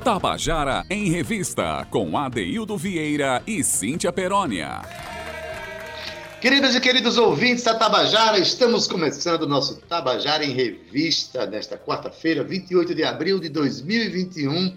[0.00, 4.80] Tabajara em Revista, com Adeildo Vieira e Cíntia Perónia.
[6.40, 12.42] Queridas e queridos ouvintes da Tabajara, estamos começando o nosso Tabajara em Revista nesta quarta-feira,
[12.42, 14.74] 28 de abril de 2021.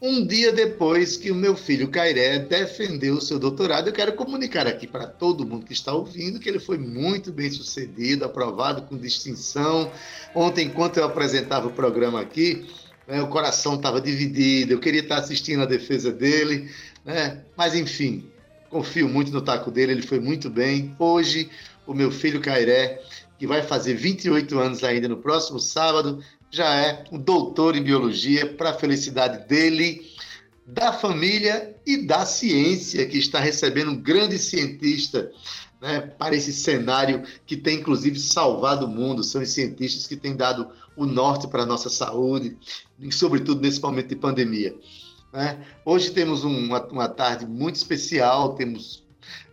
[0.00, 4.68] Um dia depois que o meu filho Cairé defendeu o seu doutorado, eu quero comunicar
[4.68, 8.96] aqui para todo mundo que está ouvindo que ele foi muito bem sucedido, aprovado com
[8.96, 9.90] distinção.
[10.32, 12.64] Ontem, enquanto eu apresentava o programa aqui,
[13.06, 16.70] né, o coração estava dividido, eu queria estar assistindo a defesa dele,
[17.04, 17.42] né?
[17.56, 18.28] mas enfim,
[18.68, 20.94] confio muito no taco dele, ele foi muito bem.
[20.98, 21.48] Hoje,
[21.86, 23.00] o meu filho Cairé,
[23.38, 28.46] que vai fazer 28 anos ainda no próximo sábado, já é um doutor em biologia
[28.54, 30.06] para a felicidade dele,
[30.66, 35.30] da família e da ciência, que está recebendo um grande cientista
[35.80, 39.22] né, para esse cenário que tem, inclusive, salvado o mundo.
[39.22, 42.56] São os cientistas que têm dado o norte para a nossa saúde,
[42.98, 44.74] e, sobretudo nesse momento de pandemia.
[45.32, 45.64] Né?
[45.84, 49.04] Hoje temos uma, uma tarde muito especial, temos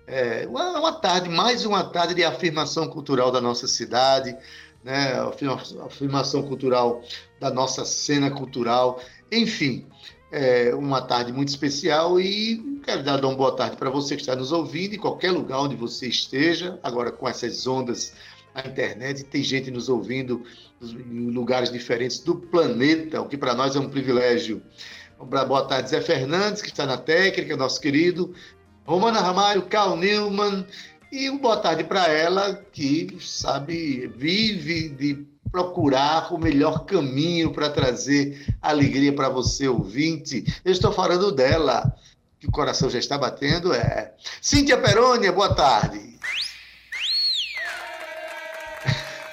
[0.08, 4.36] é, uma, uma, tarde, mais uma tarde de afirmação cultural da nossa cidade,
[4.84, 5.14] né?
[5.86, 7.02] afirmação cultural
[7.40, 9.86] da nossa cena cultural, enfim,
[10.32, 14.36] é uma tarde muito especial e quero dar uma boa tarde para você que está
[14.36, 18.14] nos ouvindo em qualquer lugar onde você esteja, agora com essas ondas
[18.54, 20.44] na internet, tem gente nos ouvindo
[20.82, 24.62] em lugares diferentes do planeta, o que para nós é um privilégio.
[25.20, 28.34] Boa tarde, Zé Fernandes, que está na técnica, nosso querido.
[28.86, 30.66] Romana Ramalho, Carl Newman.
[31.12, 37.70] E uma boa tarde para ela, que sabe, vive de procurar o melhor caminho para
[37.70, 40.44] trazer alegria para você, ouvinte.
[40.66, 41.96] Eu estou falando dela,
[42.40, 44.14] que o coração já está batendo, é.
[44.42, 46.20] Cíntia Perônia, boa tarde.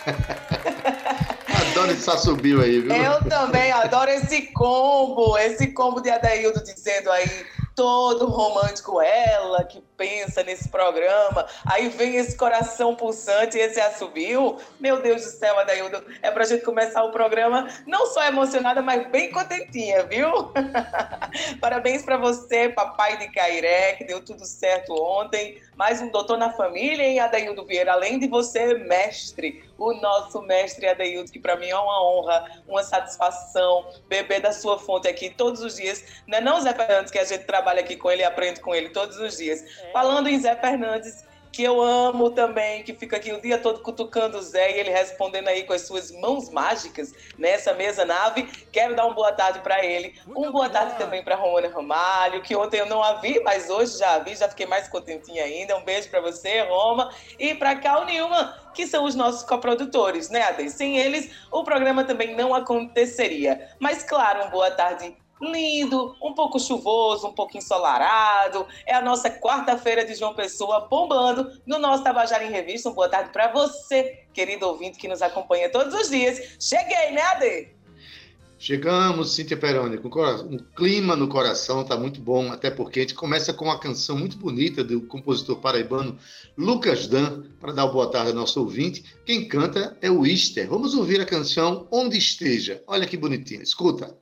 [1.71, 2.93] adoro esse subiu aí, viu?
[2.93, 9.83] Eu também adoro esse combo, esse combo de Adaildo dizendo aí todo romântico, ela que
[9.97, 14.59] pensa nesse programa, aí vem esse coração pulsante, esse assobio.
[14.79, 19.09] Meu Deus do céu, Adaildo, é pra gente começar o programa não só emocionada, mas
[19.09, 20.31] bem contentinha, viu?
[21.59, 25.59] Parabéns para você, papai de Cairé, que deu tudo certo ontem.
[25.81, 27.93] Mais um doutor na família, hein, Adaildo Vieira?
[27.93, 32.83] Além de você, mestre, o nosso mestre Adaildo, que para mim é uma honra, uma
[32.85, 36.05] satisfação beber da sua fonte aqui todos os dias.
[36.27, 38.75] Não é não, Zé Fernandes, que a gente trabalha aqui com ele e aprende com
[38.75, 39.63] ele todos os dias.
[39.63, 39.91] É.
[39.91, 44.39] Falando em Zé Fernandes, que eu amo também, que fica aqui o dia todo cutucando
[44.39, 48.45] o Zé e ele respondendo aí com as suas mãos mágicas nessa mesa nave.
[48.71, 50.15] Quero dar uma boa tarde para ele.
[50.27, 53.69] Muito um boa tarde também para Romana Ramalho, que ontem eu não a vi, mas
[53.69, 55.77] hoje já a vi, já fiquei mais contentinha ainda.
[55.77, 60.43] Um beijo para você, Roma, e para Cal Nilman, que são os nossos coprodutores, né,
[60.43, 60.71] Ade?
[60.71, 63.71] Sem eles, o programa também não aconteceria.
[63.79, 68.67] Mas claro, uma boa tarde lindo, um pouco chuvoso, um pouco ensolarado.
[68.87, 72.89] É a nossa quarta-feira de João Pessoa bombando no nosso Tabajara em Revista.
[72.89, 76.57] Uma boa tarde para você, querido ouvinte que nos acompanha todos os dias.
[76.59, 77.81] Cheguei, né, Ade?
[78.63, 83.15] Chegamos, Cíntia Peroni, com um clima no coração, tá muito bom, até porque a gente
[83.15, 86.19] começa com uma canção muito bonita do compositor paraibano
[86.59, 89.03] Lucas Dan, para dar boa tarde ao nosso ouvinte.
[89.25, 90.69] Quem canta é o Easter.
[90.69, 92.85] Vamos ouvir a canção Onde Esteja.
[92.87, 94.15] Olha que bonitinha, escuta.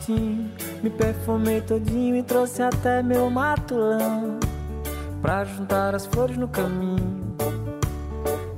[0.00, 0.50] Quartinho,
[0.82, 4.38] me perfumei todinho e trouxe até meu matulão
[5.20, 7.36] pra juntar as flores no caminho,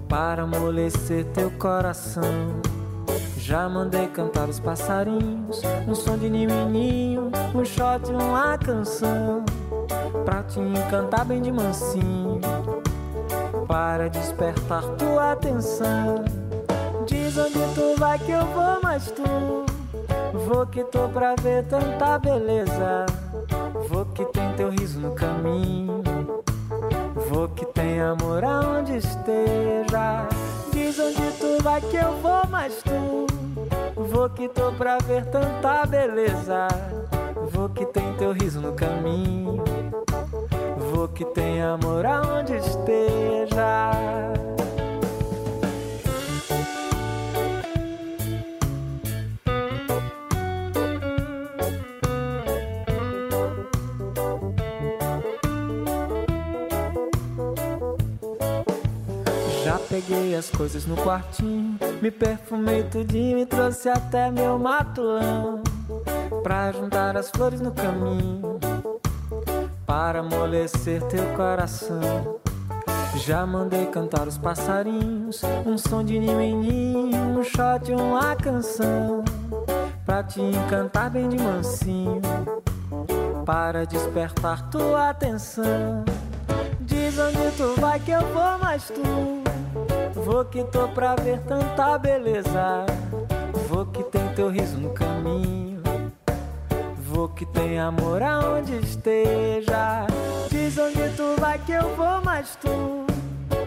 [0.08, 2.22] para amolecer teu coração.
[3.36, 9.44] Já mandei cantar os passarinhos, um som de nininho, um shot, uma canção,
[10.24, 12.40] pra te encantar bem de mansinho,
[13.66, 16.24] para despertar tua atenção.
[17.04, 19.71] Diz onde tu vai que eu vou, mas tu
[20.52, 23.06] Vou que tô pra ver tanta beleza.
[23.88, 26.02] Vou que tem teu riso no caminho.
[27.30, 30.28] Vou que tem amor aonde esteja.
[30.70, 33.26] Diz onde tu vai que eu vou, mas tu.
[33.96, 36.68] Vou que tô pra ver tanta beleza.
[37.50, 39.64] Vou que tem teu riso no caminho.
[40.76, 43.90] Vou que tem amor aonde esteja.
[59.92, 65.62] Peguei as coisas no quartinho, me perfumei tudinho e trouxe até meu matulão
[66.42, 68.58] pra juntar as flores no caminho,
[69.86, 72.40] para amolecer teu coração.
[73.16, 79.22] Já mandei cantar os passarinhos, um som de ninho em ninho, um shot, uma canção,
[80.06, 82.22] pra te encantar bem de mansinho,
[83.44, 86.02] para despertar tua atenção.
[86.80, 89.42] Diz onde tu vai que eu vou, mas tu
[90.24, 92.86] Vou que tô pra ver tanta beleza.
[93.68, 95.82] Vou que tem teu riso no caminho.
[96.96, 100.06] Vou que tem amor aonde esteja.
[100.48, 103.04] Diz onde tu vai que eu vou, mas tu.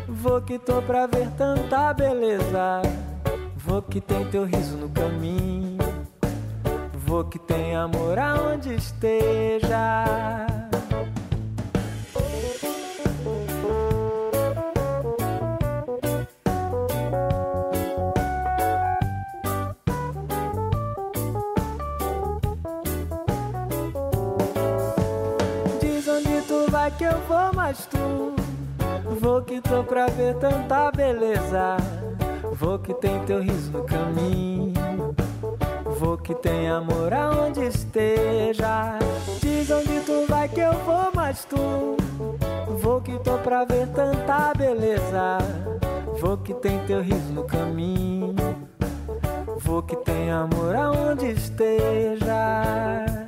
[0.07, 2.81] Vou que tô pra ver tanta beleza.
[3.57, 5.77] Vou que tem teu riso no caminho.
[6.93, 10.54] Vou que tem amor aonde esteja.
[27.73, 28.35] Tu
[29.19, 31.77] Vou que tô pra ver tanta beleza.
[32.53, 35.15] Vou que tem teu riso no caminho.
[35.97, 38.99] Vou que tem amor aonde esteja.
[39.41, 41.97] Diz onde tu vai que eu vou, mas tu
[42.79, 45.37] Vou que tô pra ver tanta beleza.
[46.19, 48.35] Vou que tem teu riso no caminho.
[49.57, 53.24] Vou que tem amor aonde esteja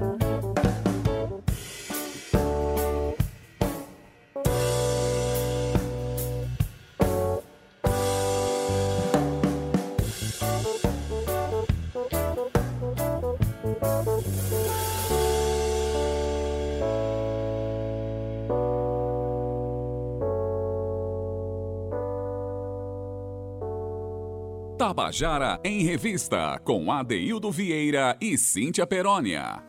[24.87, 29.61] Tabajara em Revista, com Adeildo Vieira e Cíntia Perónia.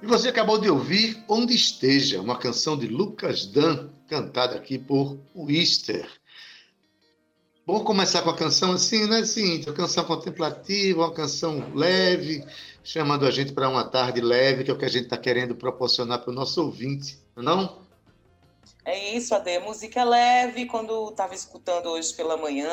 [0.00, 5.18] E você acabou de ouvir Onde Esteja, uma canção de Lucas Dan, cantada aqui por
[5.36, 6.08] Wister.
[7.66, 9.70] Vamos começar com a canção assim, né, Cíntia?
[9.70, 12.42] Uma canção contemplativa, uma canção leve,
[12.82, 15.54] chamando a gente para uma tarde leve, que é o que a gente está querendo
[15.54, 17.82] proporcionar para o nosso ouvinte, não?
[18.82, 19.58] É, é isso, Ade.
[19.58, 22.70] Música leve, quando estava escutando hoje pela manhã,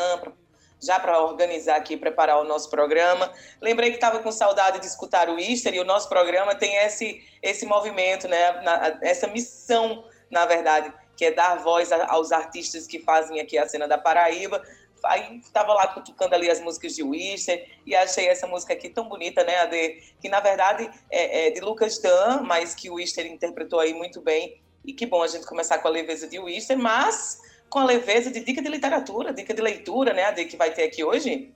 [0.81, 3.31] já para organizar aqui, preparar o nosso programa.
[3.61, 7.23] Lembrei que estava com saudade de escutar o Easter e o nosso programa tem esse,
[7.41, 12.99] esse movimento, né, na, essa missão, na verdade, que é dar voz aos artistas que
[12.99, 14.63] fazem aqui a cena da Paraíba.
[15.03, 19.07] Aí estava lá cutucando ali as músicas de Wister e achei essa música aqui tão
[19.07, 20.03] bonita, né, Ade?
[20.21, 24.21] Que na verdade é, é de Lucas Dan, mas que o Wister interpretou aí muito
[24.21, 24.61] bem.
[24.85, 28.31] E que bom a gente começar com a leveza de Wister, mas com a leveza
[28.31, 31.53] de dica de literatura, dica de leitura, né, a que vai ter aqui hoje?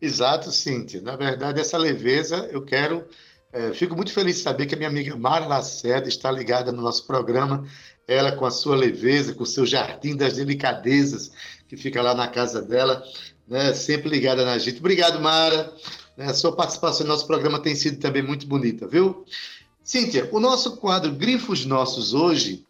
[0.00, 1.00] Exato, Cíntia.
[1.00, 3.08] Na verdade, essa leveza eu quero.
[3.52, 6.82] É, fico muito feliz de saber que a minha amiga Mara Lacerda está ligada no
[6.82, 7.66] nosso programa.
[8.06, 11.32] Ela, com a sua leveza, com o seu jardim das delicadezas,
[11.66, 13.02] que fica lá na casa dela,
[13.48, 14.78] né, sempre ligada na gente.
[14.78, 15.72] Obrigado, Mara.
[16.18, 19.24] A sua participação no nosso programa tem sido também muito bonita, viu?
[19.82, 22.64] Cíntia, o nosso quadro Grifos Nossos hoje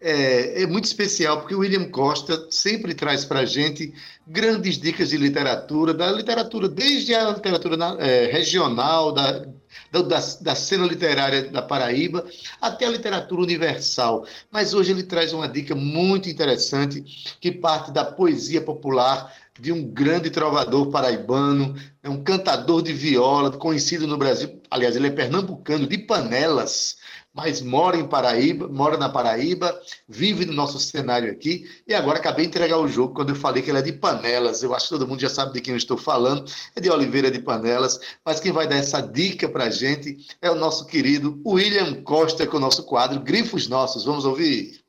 [0.00, 3.92] é, é, muito especial, porque o William Costa sempre traz para a gente
[4.26, 9.44] grandes dicas de literatura, da literatura, desde a literatura é, regional, da,
[9.92, 12.24] da, da, cena literária da Paraíba,
[12.60, 14.24] até a literatura universal.
[14.50, 17.02] Mas hoje ele traz uma dica muito interessante,
[17.40, 23.50] que parte da poesia popular de um grande trovador paraibano, é um cantador de viola,
[23.50, 26.96] conhecido no Brasil, aliás, ele é pernambucano, de Panelas,
[27.32, 32.44] mas mora em Paraíba, mora na Paraíba, vive no nosso cenário aqui, e agora acabei
[32.44, 34.62] de entregar o jogo quando eu falei que ele é de Panelas.
[34.62, 37.30] Eu acho que todo mundo já sabe de quem eu estou falando, é de Oliveira
[37.30, 41.40] de Panelas, mas quem vai dar essa dica para a gente é o nosso querido
[41.46, 44.04] William Costa com o nosso quadro Grifos Nossos.
[44.04, 44.80] Vamos ouvir?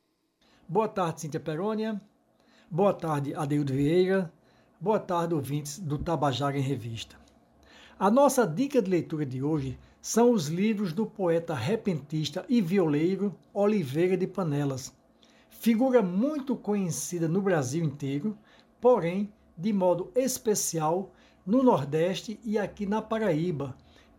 [0.68, 2.02] Boa tarde, Cíntia Perônia.
[2.70, 4.32] Boa tarde, Adeildo Vieira.
[4.80, 7.16] Boa tarde, ouvintes do Tabajara em Revista.
[8.00, 13.36] A nossa dica de leitura de hoje são os livros do poeta repentista e violeiro
[13.54, 14.92] Oliveira de Panelas,
[15.52, 18.36] figura muito conhecida no Brasil inteiro,
[18.82, 21.12] porém, de modo especial,
[21.46, 23.76] no Nordeste e aqui na Paraíba,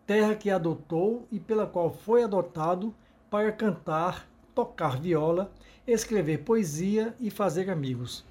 [0.06, 2.94] terra que adotou e pela qual foi adotado
[3.28, 5.50] para cantar, tocar viola,
[5.84, 8.24] escrever poesia e fazer amigos.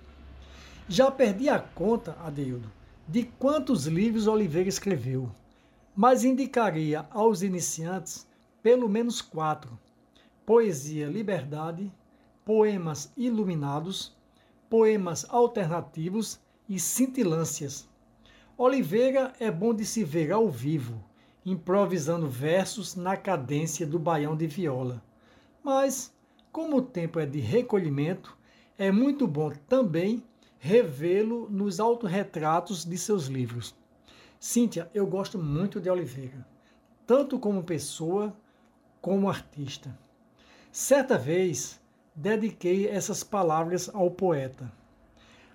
[0.88, 2.72] Já perdi a conta, Adeildo,
[3.06, 5.30] de quantos livros Oliveira escreveu
[5.96, 8.28] mas indicaria aos iniciantes
[8.62, 9.78] pelo menos quatro:
[10.46, 11.92] Poesia Liberdade,
[12.46, 14.16] Poemas Iluminados,
[14.70, 17.90] poemas alternativos e cintilâncias.
[18.58, 21.04] Oliveira é bom de se ver ao vivo,
[21.46, 25.04] improvisando versos na cadência do baião de viola.
[25.64, 26.14] Mas,
[26.52, 28.38] como o tempo é de recolhimento,
[28.78, 30.24] é muito bom também
[30.60, 33.76] revê-lo nos autorretratos de seus livros.
[34.44, 36.44] Cíntia, eu gosto muito de Oliveira,
[37.06, 38.36] tanto como pessoa
[39.00, 39.96] como artista.
[40.72, 41.80] Certa vez,
[42.16, 44.74] dediquei essas palavras ao poeta.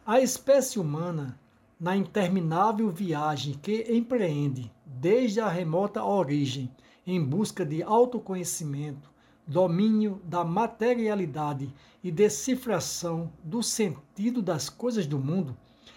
[0.07, 1.37] A espécie humana,
[1.81, 6.71] na interminável viagem que empreende desde a remota origem
[7.05, 9.11] em busca de autoconhecimento,
[9.45, 11.75] domínio da materialidade
[12.05, 15.57] e decifração do sentido das coisas do mundo,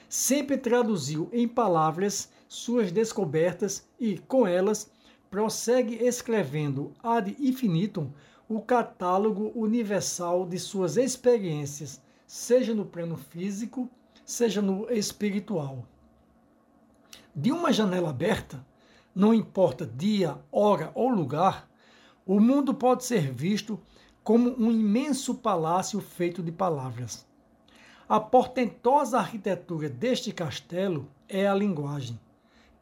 [0.09, 4.91] sempre traduziu em palavras suas descobertas e, com elas,
[5.29, 8.11] prossegue escrevendo ad infinitum
[8.49, 13.87] o catálogo universal de suas experiências, seja no plano físico,
[14.25, 15.85] seja no espiritual.
[17.35, 18.65] De uma janela aberta,
[19.13, 21.69] não importa dia, hora ou lugar,
[22.25, 23.79] o mundo pode ser visto
[24.23, 27.27] como um imenso palácio feito de palavras.
[28.07, 32.19] A portentosa arquitetura deste castelo é a linguagem.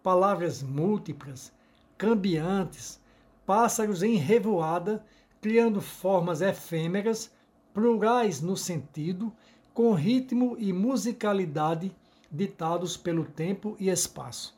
[0.03, 1.51] Palavras múltiplas,
[1.97, 2.99] cambiantes,
[3.45, 5.03] pássaros em revoada,
[5.41, 7.31] criando formas efêmeras,
[7.73, 9.31] plurais no sentido,
[9.73, 11.95] com ritmo e musicalidade
[12.31, 14.57] ditados pelo tempo e espaço.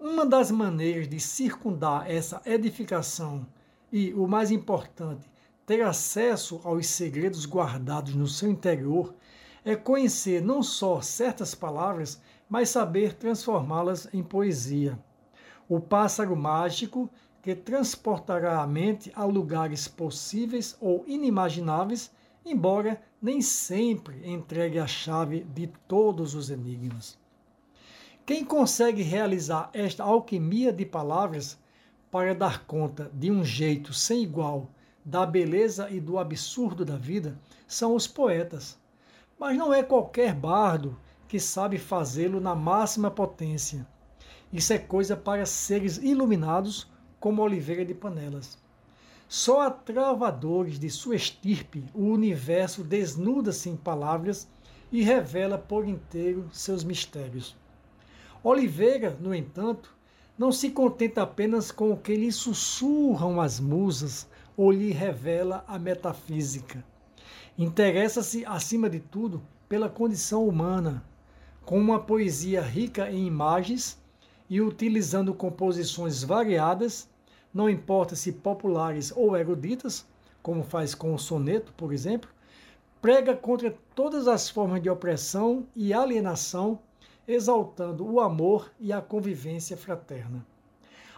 [0.00, 3.46] Uma das maneiras de circundar essa edificação
[3.92, 5.28] e, o mais importante,
[5.66, 9.14] ter acesso aos segredos guardados no seu interior
[9.64, 14.98] é conhecer não só certas palavras, mas saber transformá-las em poesia.
[15.68, 17.10] O pássaro mágico
[17.42, 22.10] que transportará a mente a lugares possíveis ou inimagináveis,
[22.44, 27.18] embora nem sempre entregue a chave de todos os enigmas.
[28.24, 31.58] Quem consegue realizar esta alquimia de palavras
[32.10, 34.70] para dar conta de um jeito sem igual
[35.04, 38.78] da beleza e do absurdo da vida são os poetas.
[39.38, 43.86] Mas não é qualquer bardo que sabe fazê-lo na máxima potência.
[44.52, 48.58] Isso é coisa para seres iluminados como Oliveira de Panelas.
[49.28, 54.48] Só a travadores de sua estirpe o universo desnuda-se em palavras
[54.90, 57.54] e revela por inteiro seus mistérios.
[58.42, 59.94] Oliveira, no entanto,
[60.38, 65.78] não se contenta apenas com o que lhe sussurram as musas ou lhe revela a
[65.78, 66.82] metafísica.
[67.58, 71.04] Interessa-se, acima de tudo, pela condição humana,
[71.68, 74.02] com uma poesia rica em imagens
[74.48, 77.10] e utilizando composições variadas,
[77.52, 80.06] não importa se populares ou eruditas,
[80.42, 82.30] como faz com o soneto, por exemplo,
[83.02, 86.78] prega contra todas as formas de opressão e alienação,
[87.26, 90.46] exaltando o amor e a convivência fraterna.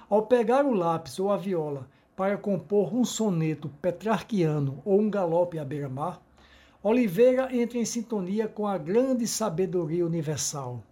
[0.08, 5.60] Ao pegar o lápis ou a viola para compor um soneto petrarquiano ou um galope
[5.60, 6.20] à beira-mar,
[6.82, 10.82] Oliveira entra em sintonia com a grande sabedoria universal.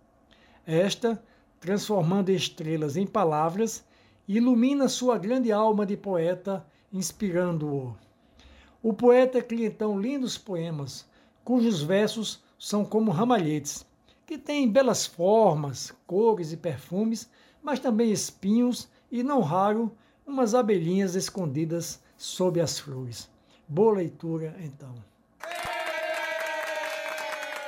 [0.67, 1.23] Esta,
[1.59, 3.83] transformando estrelas em palavras,
[4.29, 7.97] ilumina sua grande alma de poeta, inspirando-o.
[8.83, 11.09] O poeta cria então lindos poemas,
[11.43, 13.87] cujos versos são como ramalhetes,
[14.27, 17.31] que têm belas formas, cores e perfumes,
[17.63, 19.91] mas também espinhos e, não raro,
[20.27, 23.31] umas abelhinhas escondidas sob as flores.
[23.67, 24.95] Boa leitura, então.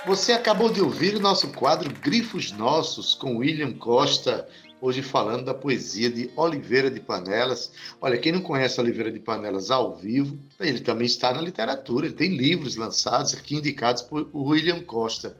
[0.06, 4.48] Você acabou de ouvir o nosso quadro Grifos Nossos com William Costa,
[4.80, 7.70] hoje falando da poesia de Oliveira de Panelas.
[8.00, 12.14] Olha, quem não conhece Oliveira de Panelas ao vivo, ele também está na literatura, ele
[12.14, 15.36] tem livros lançados aqui indicados por William Costa.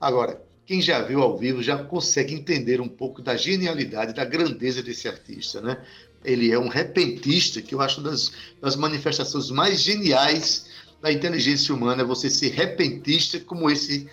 [0.00, 4.82] Agora, quem já viu ao vivo já consegue entender um pouco da genialidade, da grandeza
[4.82, 5.80] desse artista, né?
[6.24, 10.68] Ele é um repentista, que eu acho das, das manifestações mais geniais
[11.00, 14.08] da inteligência humana, você ser repentista como esse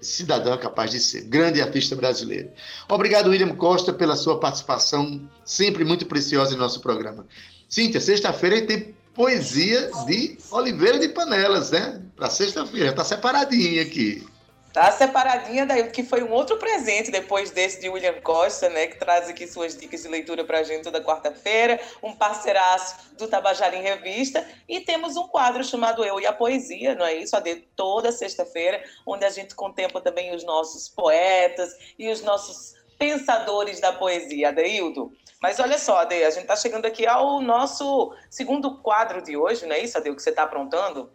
[0.00, 1.22] cidadão é capaz de ser.
[1.22, 2.50] Grande artista brasileiro.
[2.88, 7.26] Obrigado, William Costa, pela sua participação, sempre muito preciosa em nosso programa.
[7.68, 12.02] Cíntia, sexta-feira tem poesia de Oliveira de Panelas, né?
[12.16, 14.26] Para sexta-feira, está separadinha aqui.
[14.72, 18.86] Tá separadinha daí, que foi um outro presente depois desse de William Costa, né?
[18.86, 23.76] Que traz aqui suas dicas de leitura pra gente toda quarta-feira, um parceiraço do Tabajara
[23.76, 24.46] em Revista.
[24.66, 27.36] E temos um quadro chamado Eu e a Poesia, não é isso?
[27.36, 32.74] A de toda sexta-feira, onde a gente contempla também os nossos poetas e os nossos
[32.98, 35.12] pensadores da poesia, Adeildo.
[35.40, 39.66] Mas olha só, Ade, a gente está chegando aqui ao nosso segundo quadro de hoje,
[39.66, 41.10] não é isso, Ade, o que você está aprontando?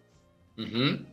[0.57, 1.05] Uhum.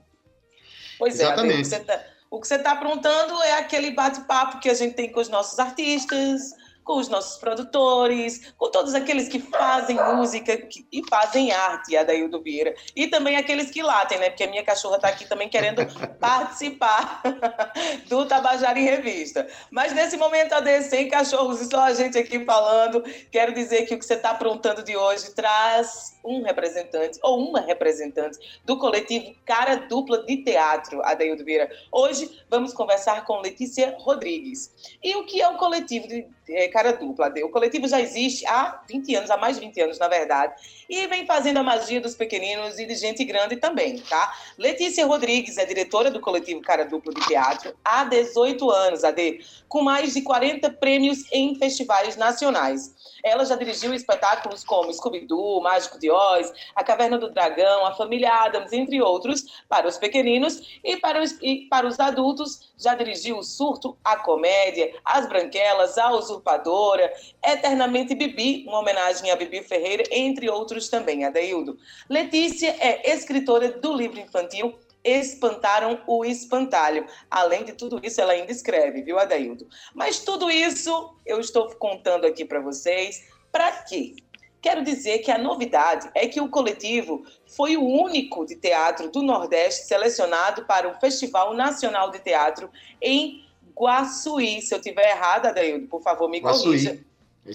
[0.98, 1.52] Pois Exatamente.
[1.52, 4.94] é, Ade, você está O que você está aprontando é aquele bate-papo que a gente
[4.94, 6.52] tem com os nossos artistas,
[6.84, 12.42] com os nossos produtores, com todos aqueles que fazem música que, e fazem arte, Adaildo
[12.42, 12.74] Vieira.
[12.94, 14.28] E também aqueles que latem, né?
[14.28, 15.82] Porque a minha cachorra está aqui também querendo
[16.20, 17.22] participar
[18.08, 19.48] do Tabajara em Revista.
[19.70, 23.94] Mas nesse momento, AD, sem cachorros e só a gente aqui falando, quero dizer que
[23.94, 29.34] o que você está aprontando de hoje traz um representante ou uma representante do coletivo
[29.44, 31.70] Cara Dupla de Teatro, Adaildo Vieira.
[31.90, 34.72] Hoje vamos conversar com Letícia Rodrigues.
[35.02, 37.32] E o que é o coletivo de é, Cara Dupla?
[37.44, 40.54] O coletivo já existe há 20 anos, há mais de 20 anos, na verdade,
[40.90, 44.34] e vem fazendo a magia dos pequeninos e de gente grande também, tá?
[44.58, 49.38] Letícia Rodrigues é diretora do coletivo Cara Dupla de Teatro há 18 anos, AD,
[49.68, 52.92] com mais de 40 prêmios em festivais nacionais.
[53.22, 58.32] Ela já dirigiu espetáculos como Scooby-Doo, Mágico de Oz, A Caverna do Dragão, A Família
[58.32, 62.72] Adams, entre outros, para os pequeninos e para os, e para os adultos.
[62.76, 69.36] Já dirigiu O Surto, A Comédia, As Branquelas, A Usurpadora, Eternamente Bibi, uma homenagem a
[69.36, 71.78] Bibi Ferreira, entre outros também, Adeildo.
[72.08, 77.06] Letícia é escritora do livro infantil espantaram o espantalho.
[77.30, 79.68] Além de tudo isso, ela ainda escreve, viu, Adaildo?
[79.94, 83.28] Mas tudo isso eu estou contando aqui para vocês.
[83.52, 84.16] Para quê?
[84.62, 89.20] Quero dizer que a novidade é que o coletivo foi o único de teatro do
[89.20, 92.70] Nordeste selecionado para o Festival Nacional de Teatro
[93.00, 93.44] em
[93.78, 94.62] Guaçuí.
[94.62, 96.64] Se eu tiver errada, Adaildo, por favor, me Guaçuí.
[96.64, 97.04] corrija.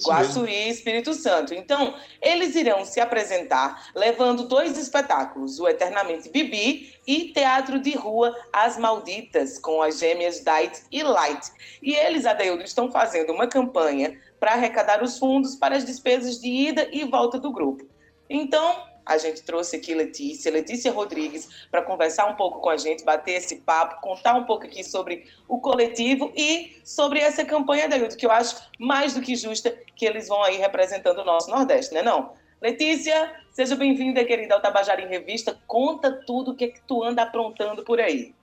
[0.05, 1.53] Guaçuí e Espírito Santo.
[1.53, 8.35] Então, eles irão se apresentar levando dois espetáculos, o Eternamente Bibi e Teatro de Rua
[8.53, 11.49] As Malditas, com as gêmeas Dight e Light.
[11.81, 16.47] E eles, Adeildo, estão fazendo uma campanha para arrecadar os fundos para as despesas de
[16.47, 17.85] ida e volta do grupo.
[18.29, 23.03] Então, a gente trouxe aqui Letícia, Letícia Rodrigues, para conversar um pouco com a gente,
[23.03, 27.97] bater esse papo, contar um pouco aqui sobre o coletivo e sobre essa campanha da
[27.97, 31.49] Hildo, que eu acho mais do que justa que eles vão aí representando o nosso
[31.49, 32.33] Nordeste, né não?
[32.61, 35.57] Letícia, seja bem-vinda, querida, ao Tabajara em Revista.
[35.65, 38.35] Conta tudo o que, é que tu anda aprontando por aí.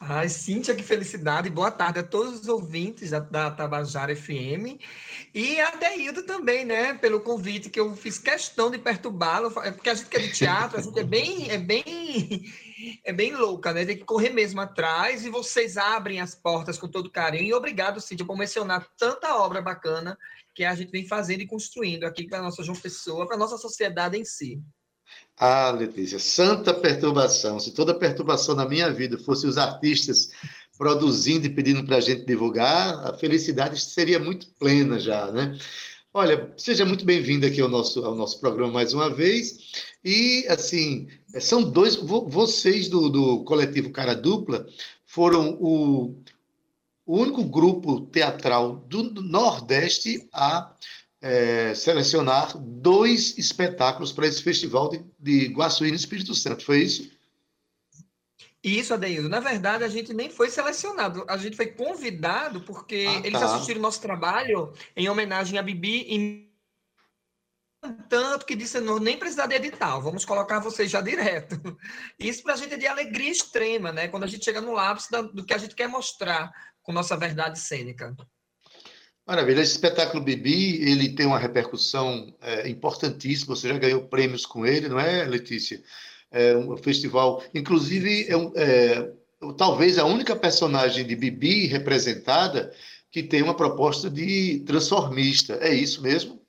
[0.00, 1.50] Ai, Cíntia, que felicidade.
[1.50, 4.78] Boa tarde a todos os ouvintes da, da Tabajara FM.
[5.34, 6.94] E a Deildo também, né?
[6.94, 9.52] Pelo convite que eu fiz questão de perturbá-lo.
[9.60, 12.44] É porque a gente que é de teatro, a gente é bem, é bem,
[13.04, 13.84] é bem louca, né?
[13.84, 17.46] Tem que correr mesmo atrás e vocês abrem as portas com todo carinho.
[17.46, 20.16] E obrigado, Cíntia, por mencionar tanta obra bacana
[20.54, 23.38] que a gente vem fazendo e construindo aqui para a nossa João Pessoa, para a
[23.38, 24.62] nossa sociedade em si.
[25.40, 27.60] Ah, Letícia, santa perturbação.
[27.60, 30.30] Se toda perturbação na minha vida fosse os artistas
[30.76, 35.56] produzindo e pedindo para a gente divulgar, a felicidade seria muito plena já, né?
[36.12, 39.86] Olha, seja muito bem-vindo aqui ao nosso, ao nosso programa mais uma vez.
[40.04, 41.06] E, assim,
[41.40, 41.94] são dois.
[41.94, 44.66] Vocês do, do coletivo Cara Dupla
[45.06, 46.20] foram o,
[47.06, 50.74] o único grupo teatral do Nordeste a
[51.20, 56.64] é, selecionar dois espetáculos para esse festival de, de Guaçuí no Espírito Santo.
[56.64, 57.10] Foi isso?
[58.62, 59.28] Isso, Adeildo.
[59.28, 61.24] Na verdade, a gente nem foi selecionado.
[61.28, 63.46] A gente foi convidado porque ah, eles tá.
[63.46, 66.48] assistiram nosso trabalho em homenagem a Bibi e
[68.08, 71.54] tanto que disse, não, nem precisar de edital, vamos colocar vocês já direto.
[72.18, 74.08] Isso para a gente é de alegria extrema, né?
[74.08, 76.50] Quando a gente chega no ápice do que a gente quer mostrar
[76.82, 78.16] com nossa verdade cênica.
[79.28, 79.60] Maravilha.
[79.60, 83.54] Esse espetáculo Bibi, ele tem uma repercussão é, importantíssima.
[83.54, 85.82] Você já ganhou prêmios com ele, não é, Letícia?
[86.30, 89.12] É um festival, inclusive, é, um, é
[89.58, 92.72] talvez a única personagem de Bibi representada
[93.10, 95.58] que tem uma proposta de transformista.
[95.60, 96.40] É isso mesmo?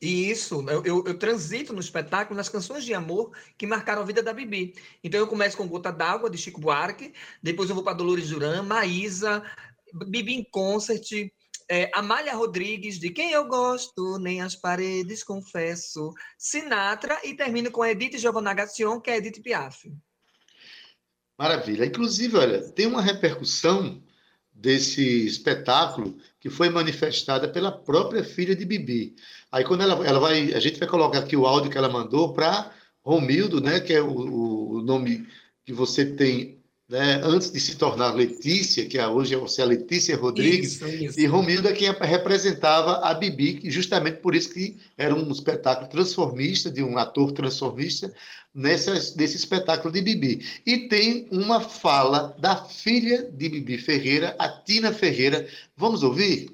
[0.00, 4.20] Isso, eu, eu, eu, transito no espetáculo nas canções de amor que marcaram a vida
[4.24, 4.74] da Bibi.
[5.04, 8.64] Então eu começo com Gota d'Água, de Chico Buarque, depois eu vou para Dolores Duran,
[8.64, 9.42] Maísa,
[9.94, 11.08] Bibi em Concert,
[11.70, 17.84] é, Amália Rodrigues, de quem eu gosto, nem as paredes confesso, Sinatra, e termino com
[17.84, 19.90] Edith Giovanna Gation, que é Edith Piaf.
[21.38, 21.84] Maravilha.
[21.84, 24.02] Inclusive, olha, tem uma repercussão
[24.52, 29.16] desse espetáculo que foi manifestada pela própria filha de Bibi.
[29.50, 32.32] Aí quando ela, ela vai, a gente vai colocar aqui o áudio que ela mandou
[32.32, 32.72] para
[33.02, 35.26] Romildo, né, que é o, o nome
[35.64, 40.16] que você tem né, antes de se tornar Letícia, que é hoje você é Letícia
[40.16, 41.20] Rodrigues, isso, isso.
[41.20, 46.70] e Romilda quem representava a Bibi, que justamente por isso que era um espetáculo transformista,
[46.70, 48.12] de um ator transformista,
[48.54, 50.46] nessa, nesse espetáculo de Bibi.
[50.66, 55.48] E tem uma fala da filha de Bibi Ferreira, a Tina Ferreira.
[55.76, 56.50] Vamos ouvir?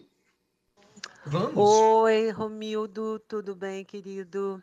[1.26, 1.56] Vamos.
[1.56, 4.62] Oi, Romildo, tudo bem, querido?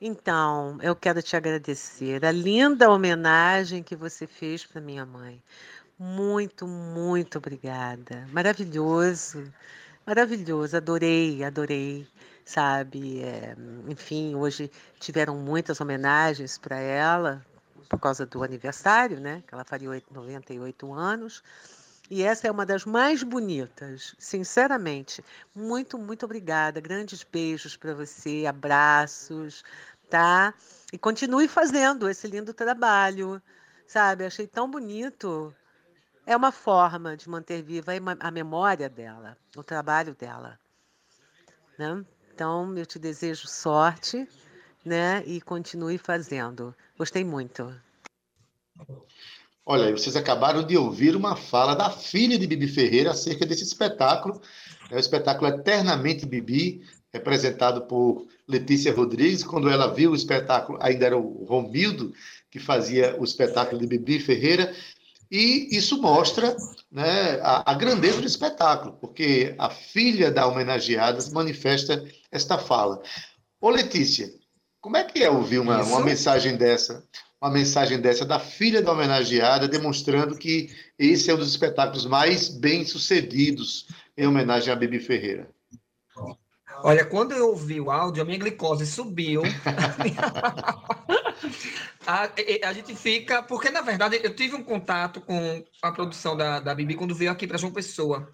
[0.00, 5.42] Então, eu quero te agradecer a linda homenagem que você fez para minha mãe.
[5.98, 8.26] Muito, muito obrigada.
[8.30, 9.50] Maravilhoso,
[10.06, 10.76] maravilhoso.
[10.76, 12.06] Adorei, adorei,
[12.44, 13.22] sabe?
[13.22, 13.56] É,
[13.88, 17.42] enfim, hoje tiveram muitas homenagens para ela
[17.88, 19.42] por causa do aniversário, né?
[19.46, 21.42] Que ela faria 98 anos.
[22.08, 25.24] E essa é uma das mais bonitas, sinceramente.
[25.54, 26.80] Muito, muito obrigada.
[26.80, 29.64] Grandes beijos para você, abraços,
[30.08, 30.54] tá?
[30.92, 33.42] E continue fazendo esse lindo trabalho,
[33.86, 34.24] sabe?
[34.24, 35.54] Achei tão bonito.
[36.24, 40.58] É uma forma de manter viva a memória dela, o trabalho dela.
[41.78, 42.04] Né?
[42.32, 44.28] Então, eu te desejo sorte,
[44.84, 45.24] né?
[45.24, 46.74] E continue fazendo.
[46.96, 47.74] Gostei muito.
[49.68, 54.40] Olha, vocês acabaram de ouvir uma fala da filha de Bibi Ferreira acerca desse espetáculo.
[54.88, 59.42] É o espetáculo Eternamente Bibi, representado por Letícia Rodrigues.
[59.42, 62.14] Quando ela viu o espetáculo, ainda era o Romildo
[62.48, 64.72] que fazia o espetáculo de Bibi Ferreira.
[65.28, 66.56] E isso mostra
[66.88, 73.02] né, a, a, grandeza do espetáculo, porque a filha da homenageada manifesta esta fala.
[73.60, 74.32] Ô Letícia,
[74.80, 77.04] como é que é ouvir uma, uma mensagem dessa?
[77.40, 82.48] Uma mensagem dessa da filha da homenageada, demonstrando que esse é um dos espetáculos mais
[82.48, 85.48] bem sucedidos em homenagem a Bibi Ferreira.
[86.82, 89.42] Olha, quando eu ouvi o áudio, a minha glicose subiu.
[92.06, 92.30] a,
[92.64, 93.42] a, gente fica.
[93.42, 97.30] Porque, na verdade, eu tive um contato com a produção da, da Bibi quando veio
[97.30, 98.30] aqui para João Pessoa.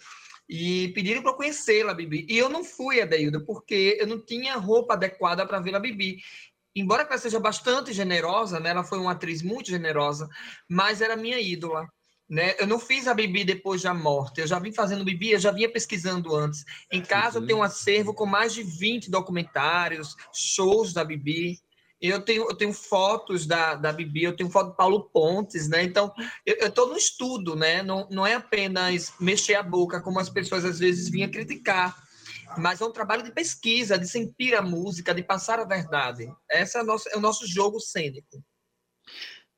[0.49, 2.27] E pediram para conhecê-la, Bibi.
[2.29, 6.19] E eu não fui, Adeildo, porque eu não tinha roupa adequada para ver a Bibi
[6.75, 10.29] embora ela seja bastante generosa, né, ela foi uma atriz muito generosa,
[10.69, 11.87] mas era minha ídola.
[12.29, 12.55] Né?
[12.59, 15.51] Eu não fiz a Bibi depois da morte, eu já vim fazendo Bibi, eu já
[15.51, 16.65] vinha pesquisando antes.
[16.91, 17.45] Em casa uhum.
[17.45, 21.59] eu tenho um acervo com mais de 20 documentários, shows da Bibi.
[22.01, 25.85] Eu tenho, eu tenho fotos da, da Bibi, eu tenho foto do Paulo Pontes, né?
[25.85, 26.13] Então,
[26.45, 27.83] eu estou no estudo, né?
[27.83, 31.95] Não, não é apenas mexer a boca, como as pessoas às vezes vinham criticar
[32.59, 36.29] mas é um trabalho de pesquisa, de sentir a música, de passar a verdade.
[36.51, 38.43] Esse é o nosso, é o nosso jogo cênico.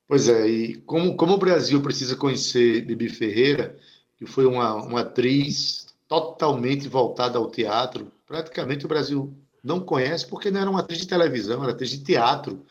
[0.06, 3.78] Pois é, e como, como o Brasil precisa conhecer Bibi Ferreira,
[4.16, 10.50] que foi uma, uma atriz totalmente voltada ao teatro, praticamente o Brasil não conhece porque
[10.50, 12.64] não era uma atriz de televisão, era atriz de teatro.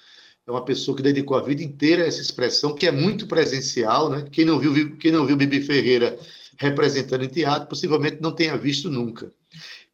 [0.45, 4.09] É uma pessoa que dedicou a vida inteira a essa expressão, que é muito presencial,
[4.09, 4.27] né?
[4.31, 6.19] Quem não viu, quem não viu Bibi Ferreira
[6.57, 9.31] representando em teatro, possivelmente não tenha visto nunca.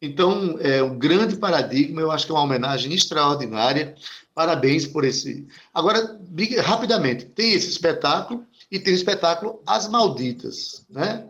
[0.02, 3.94] Então, é um grande paradigma, eu acho que é uma homenagem extraordinária.
[4.34, 5.46] Parabéns por esse.
[5.74, 6.18] Agora,
[6.62, 11.26] rapidamente, tem esse espetáculo e tem o espetáculo As Malditas, né?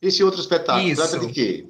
[0.00, 1.02] Esse outro espetáculo Isso.
[1.02, 1.66] trata de quê?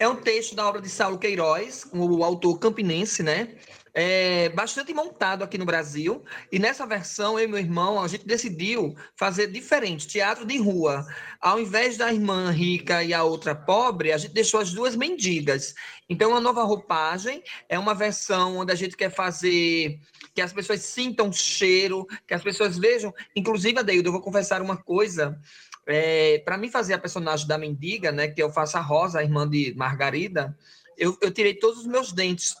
[0.00, 3.54] É um texto da obra de Saulo Queiroz, o autor campinense, né?
[3.94, 6.24] É, bastante montado aqui no Brasil.
[6.50, 11.06] E nessa versão, eu e meu irmão, a gente decidiu fazer diferente, teatro de rua.
[11.40, 15.74] Ao invés da irmã rica e a outra pobre, a gente deixou as duas mendigas.
[16.08, 20.00] Então, uma nova roupagem, é uma versão onde a gente quer fazer
[20.34, 23.14] que as pessoas sintam cheiro, que as pessoas vejam.
[23.36, 25.38] Inclusive, Adeildo, eu vou confessar uma coisa.
[25.86, 29.22] É, para mim fazer a personagem da mendiga, né, que eu faço a Rosa, a
[29.22, 30.56] irmã de Margarida,
[30.96, 32.56] eu, eu tirei todos os meus dentes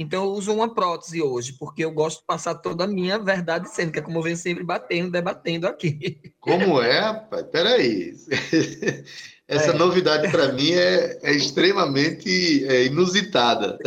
[0.00, 3.68] então, eu uso uma prótese hoje, porque eu gosto de passar toda a minha verdade
[3.68, 6.18] sendo, que é como eu venho sempre batendo, debatendo aqui.
[6.40, 7.44] Como é, rapaz?
[7.52, 8.14] Peraí.
[9.46, 9.74] Essa é.
[9.74, 13.78] novidade para mim é, é extremamente é, inusitada.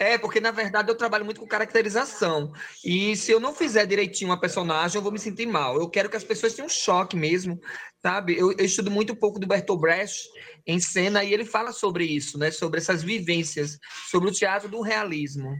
[0.00, 2.54] É, porque na verdade eu trabalho muito com caracterização.
[2.82, 5.78] E se eu não fizer direitinho uma personagem, eu vou me sentir mal.
[5.78, 7.60] Eu quero que as pessoas tenham um choque mesmo,
[8.00, 8.34] sabe?
[8.34, 10.26] Eu, eu estudo muito um pouco do Bertolt Brecht
[10.66, 12.50] em cena e ele fala sobre isso, né?
[12.50, 13.78] Sobre essas vivências,
[14.10, 15.54] sobre o teatro do realismo.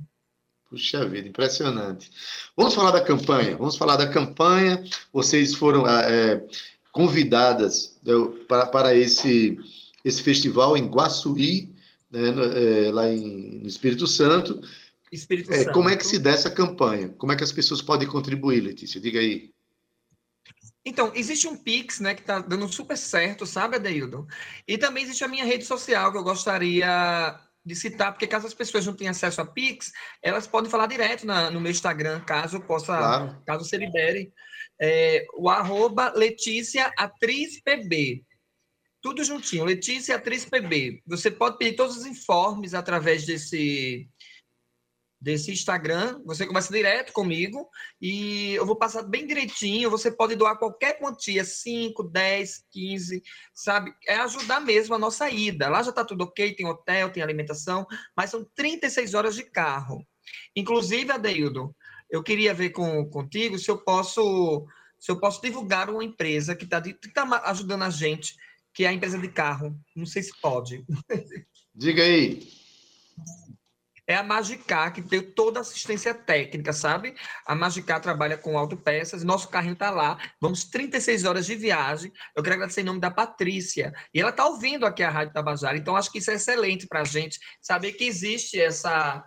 [0.70, 2.10] Puxa vida, impressionante.
[2.56, 3.58] Vamos falar da campanha.
[3.58, 4.82] Vamos falar da campanha.
[5.12, 6.42] Vocês foram é,
[6.90, 8.14] convidadas né,
[8.48, 9.58] para, para esse,
[10.02, 11.78] esse festival em Guaçuí
[12.10, 14.60] né, no, é, lá em, no Espírito Santo.
[15.12, 15.72] Espírito é, Santo.
[15.72, 17.08] Como é que se dá essa campanha?
[17.10, 19.00] Como é que as pessoas podem contribuir, Letícia?
[19.00, 19.52] Diga aí.
[20.84, 24.26] Então, existe um Pix, né, que está dando super certo, sabe, Adeildo?
[24.66, 28.54] E também existe a minha rede social, que eu gostaria de citar, porque caso as
[28.54, 29.92] pessoas não tenham acesso a Pix,
[30.22, 33.42] elas podem falar direto na, no meu Instagram, caso possa, claro.
[33.46, 34.32] caso você libere.
[34.80, 38.24] É, o arroba Letícia Atriz PB.
[39.02, 41.02] Tudo juntinho, Letícia Atriz PB.
[41.06, 44.06] Você pode pedir todos os informes através desse,
[45.18, 46.20] desse Instagram.
[46.26, 47.66] Você começa direto comigo
[47.98, 49.90] e eu vou passar bem direitinho.
[49.90, 53.22] Você pode doar qualquer quantia, 5, 10, 15,
[53.54, 53.90] sabe?
[54.06, 55.70] É ajudar mesmo a nossa ida.
[55.70, 60.06] Lá já está tudo ok, tem hotel, tem alimentação, mas são 36 horas de carro.
[60.54, 61.74] Inclusive, Adeildo,
[62.10, 64.66] eu queria ver com, contigo se eu posso
[64.98, 66.78] se eu posso divulgar uma empresa que está
[67.14, 68.36] tá ajudando a gente,
[68.72, 69.78] que é a empresa de carro.
[69.94, 70.84] Não sei se pode.
[71.74, 72.48] Diga aí
[74.10, 77.14] é a Magicar, que tem toda a assistência técnica, sabe?
[77.46, 82.12] A Magicar trabalha com autopeças, nosso carrinho está lá, vamos 36 horas de viagem.
[82.34, 83.94] Eu quero agradecer em nome da Patrícia.
[84.12, 87.02] E ela está ouvindo aqui a Rádio Tabajara, então acho que isso é excelente para
[87.02, 89.24] a gente saber que existe essa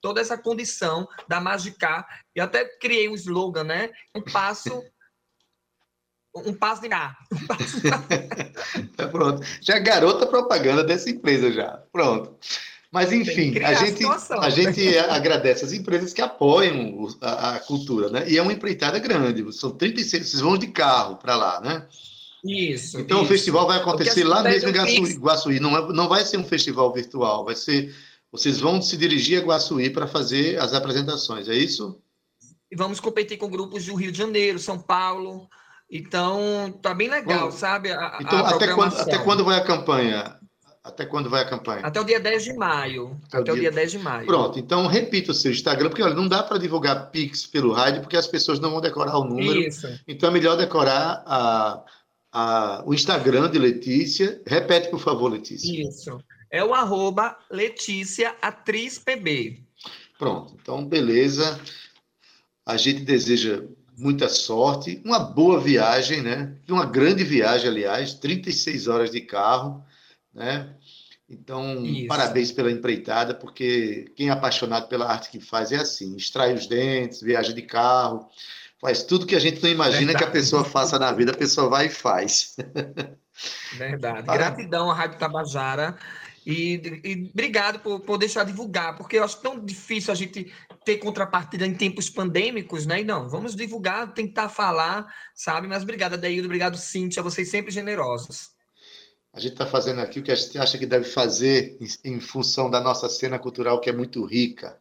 [0.00, 2.06] toda essa condição da Magicar.
[2.34, 3.90] E até criei um slogan, né?
[4.16, 4.82] Um passo
[6.34, 7.16] um passo de cá.
[7.32, 7.80] Um passo
[8.96, 9.42] tá pronto.
[9.60, 11.82] Já é garota propaganda dessa empresa já.
[11.92, 12.36] Pronto.
[12.92, 18.28] Mas, enfim, a gente, a, gente agradece as empresas que apoiam a, a, cultura, né?
[18.28, 21.86] E é uma empreitada grande, são 36, vocês vão de carro para lá, né?
[22.44, 23.00] Isso.
[23.00, 23.24] Então isso.
[23.24, 25.16] o festival vai acontecer lá mesmo em Guaçuí.
[25.16, 25.60] Guaçuí.
[25.60, 27.94] Não, é, não vai ser um festival virtual, vai ser.
[28.30, 31.98] Vocês vão se dirigir a Guaçuí para fazer as apresentações, é isso?
[32.70, 35.48] E vamos competir com grupos do Rio de Janeiro, São Paulo.
[35.94, 37.92] Então, tá bem legal, Bom, sabe?
[37.92, 40.38] A, então, até, quando, até quando vai a campanha?
[40.82, 41.80] Até quando vai a campanha?
[41.84, 43.20] Até o dia 10 de maio.
[43.26, 43.70] Até, Até o, dia...
[43.70, 43.72] dia...
[43.72, 44.26] 10 de maio.
[44.26, 48.00] Pronto, então repita o seu Instagram, porque olha, não dá para divulgar Pix pelo rádio,
[48.00, 49.60] porque as pessoas não vão decorar o número.
[49.60, 49.86] Isso.
[50.08, 51.84] Então é melhor decorar a,
[52.32, 54.40] a, o Instagram de Letícia.
[54.46, 55.70] Repete, por favor, Letícia.
[55.86, 56.18] Isso.
[56.50, 59.62] É o arroba Letícia Atriz PB.
[60.18, 61.60] Pronto, então beleza.
[62.64, 63.62] A gente deseja
[63.96, 66.56] muita sorte, uma boa viagem, né?
[66.68, 69.84] Uma grande viagem, aliás, 36 horas de carro
[70.34, 70.74] né?
[71.28, 72.08] Então, Isso.
[72.08, 76.66] parabéns pela empreitada, porque quem é apaixonado pela arte que faz é assim: extrai os
[76.66, 78.28] dentes, viaja de carro,
[78.80, 80.18] faz tudo que a gente não imagina Verdade.
[80.18, 82.56] que a pessoa faça na vida, a pessoa vai e faz.
[83.76, 84.26] Verdade.
[84.26, 85.96] Gratidão à Rádio Tabajara.
[86.44, 90.52] E, e, obrigado por, por deixar divulgar, porque eu acho tão difícil a gente
[90.84, 93.00] ter contrapartida em tempos pandêmicos, né?
[93.00, 95.68] E não, vamos divulgar, tentar falar, sabe?
[95.68, 98.50] Mas obrigado, Adeildo, obrigado, Cíntia, vocês sempre generosos.
[99.34, 102.20] A gente está fazendo aqui o que a gente acha que deve fazer em, em,
[102.20, 104.76] função da nossa cena cultural, que é muito rica.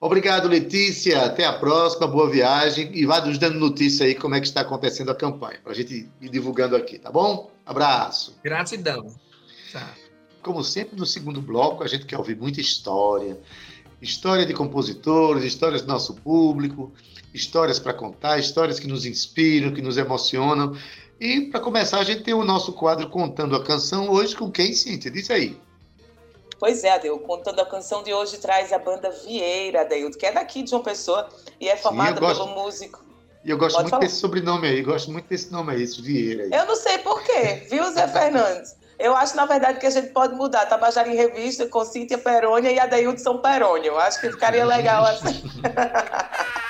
[0.00, 1.24] Obrigado, Letícia.
[1.24, 2.06] Até a próxima.
[2.06, 2.96] Boa viagem.
[2.96, 5.74] E vá nos dando notícia aí como é que está acontecendo a campanha, para a
[5.74, 7.50] gente ir divulgando aqui, tá bom?
[7.66, 8.38] Abraço.
[8.44, 9.12] Gratidão.
[9.72, 9.92] Tá.
[10.42, 13.38] Como sempre, no segundo bloco, a gente quer ouvir muita história.
[14.00, 16.92] História de compositores, histórias do nosso público,
[17.34, 20.76] histórias para contar, histórias que nos inspiram, que nos emocionam.
[21.20, 24.72] E para começar, a gente tem o nosso quadro Contando a Canção hoje com quem,
[24.72, 25.10] Cíntia?
[25.10, 25.60] Diz aí.
[26.60, 27.24] Pois é, Adeildo.
[27.24, 30.82] Contando a Canção de hoje traz a banda Vieira, Adeildo, que é daqui de João
[30.82, 31.28] Pessoa
[31.60, 32.44] e é formada gosto...
[32.44, 33.04] pelo músico.
[33.44, 34.02] E eu gosto Pode muito falar?
[34.02, 36.44] desse sobrenome aí, gosto muito desse nome aí, esse Vieira.
[36.44, 36.50] Aí.
[36.52, 38.76] Eu não sei por quê, viu, Zé Fernandes?
[38.98, 42.72] Eu acho, na verdade, que a gente pode mudar Tabajara em Revista com Cíntia Perônia
[42.72, 43.92] e Adeildo São Perônio.
[43.92, 45.42] Eu acho que ficaria legal assim.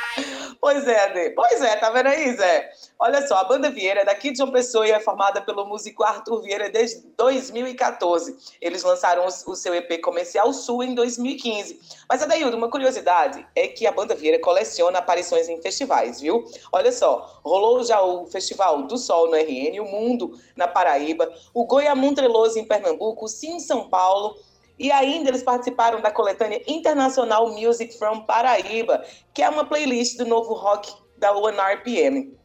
[0.61, 1.31] pois é, Ade.
[1.31, 2.71] Pois é, tá vendo aí, Zé?
[2.99, 6.03] Olha só, a banda Vieira é daqui de João Pessoa e é formada pelo músico
[6.03, 8.37] Arthur Vieira desde 2014.
[8.61, 11.79] Eles lançaram o seu EP comercial Sul em 2015.
[12.09, 16.44] Mas, Adaildo, uma curiosidade é que a banda Vieira coleciona aparições em festivais, viu?
[16.73, 21.64] Olha só, rolou já o Festival do Sol no RN, o Mundo na Paraíba, o
[21.66, 24.37] Goiamum Treloso em Pernambuco, o Sim São Paulo,
[24.79, 30.27] e ainda eles participaram da coletânea Internacional Music from Paraíba, que é uma playlist do
[30.27, 32.37] novo rock da One RPM.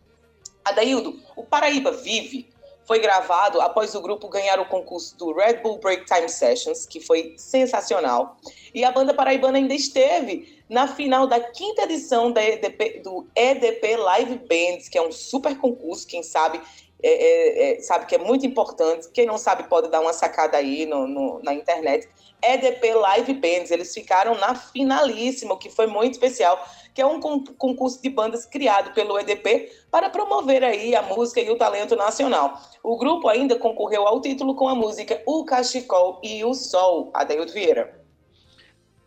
[0.65, 2.53] Adaildo, o Paraíba Vive
[2.85, 6.99] foi gravado após o grupo ganhar o concurso do Red Bull Break Time Sessions, que
[6.99, 8.37] foi sensacional.
[8.73, 14.35] E a banda paraibana ainda esteve na final da quinta edição EDP, do EDP Live
[14.47, 16.61] Bands, que é um super concurso, quem sabe
[17.03, 19.09] é, é, é, sabe que é muito importante.
[19.11, 22.07] Quem não sabe pode dar uma sacada aí no, no, na internet.
[22.41, 26.59] EDP Live Bands, eles ficaram na finalíssima, o que foi muito especial
[26.93, 31.49] que é um concurso de bandas criado pelo EDP para promover aí a música e
[31.49, 32.61] o talento nacional.
[32.83, 37.51] O grupo ainda concorreu ao título com a música O Cachecol e o Sol, Adeildo
[37.51, 37.99] Vieira.